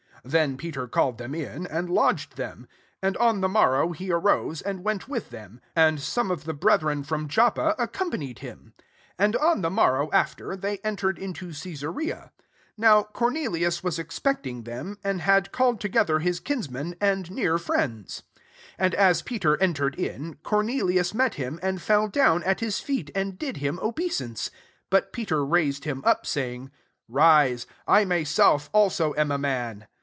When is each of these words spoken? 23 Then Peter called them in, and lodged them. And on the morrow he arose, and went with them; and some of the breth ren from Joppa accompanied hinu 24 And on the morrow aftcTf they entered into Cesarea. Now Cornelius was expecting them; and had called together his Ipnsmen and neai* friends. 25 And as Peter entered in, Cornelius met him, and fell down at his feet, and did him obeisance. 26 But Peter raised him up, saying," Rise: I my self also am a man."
23 0.23 0.39
Then 0.39 0.55
Peter 0.57 0.87
called 0.87 1.17
them 1.17 1.33
in, 1.33 1.65
and 1.65 1.89
lodged 1.89 2.37
them. 2.37 2.67
And 3.01 3.17
on 3.17 3.41
the 3.41 3.49
morrow 3.49 3.91
he 3.91 4.11
arose, 4.11 4.61
and 4.61 4.83
went 4.83 5.07
with 5.09 5.31
them; 5.31 5.59
and 5.75 5.99
some 5.99 6.29
of 6.29 6.43
the 6.43 6.53
breth 6.53 6.83
ren 6.83 7.01
from 7.01 7.27
Joppa 7.27 7.73
accompanied 7.79 8.37
hinu 8.37 8.53
24 9.15 9.15
And 9.17 9.35
on 9.37 9.61
the 9.61 9.71
morrow 9.71 10.11
aftcTf 10.11 10.61
they 10.61 10.77
entered 10.83 11.17
into 11.17 11.47
Cesarea. 11.53 12.31
Now 12.77 13.01
Cornelius 13.01 13.83
was 13.83 13.97
expecting 13.97 14.61
them; 14.61 14.99
and 15.03 15.21
had 15.21 15.51
called 15.51 15.79
together 15.81 16.19
his 16.19 16.39
Ipnsmen 16.39 16.97
and 17.01 17.25
neai* 17.25 17.59
friends. 17.59 18.21
25 18.77 18.77
And 18.77 18.93
as 18.93 19.23
Peter 19.23 19.57
entered 19.59 19.95
in, 19.95 20.35
Cornelius 20.43 21.15
met 21.15 21.33
him, 21.33 21.59
and 21.63 21.81
fell 21.81 22.07
down 22.07 22.43
at 22.43 22.59
his 22.59 22.79
feet, 22.79 23.09
and 23.15 23.39
did 23.39 23.57
him 23.57 23.79
obeisance. 23.81 24.49
26 24.49 24.51
But 24.91 25.13
Peter 25.13 25.43
raised 25.43 25.85
him 25.85 26.03
up, 26.05 26.27
saying," 26.27 26.69
Rise: 27.09 27.65
I 27.87 28.05
my 28.05 28.21
self 28.23 28.69
also 28.71 29.15
am 29.15 29.31
a 29.31 29.39
man." 29.39 29.87